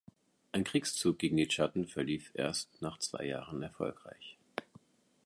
Ein 0.51 0.63
Kriegszug 0.63 1.19
gegen 1.19 1.37
die 1.37 1.47
Chatten 1.47 1.85
verlief 1.87 2.31
erst 2.33 2.81
nach 2.81 2.97
zwei 2.97 3.23
Jahren 3.23 3.61
erfolgreich. 3.61 4.35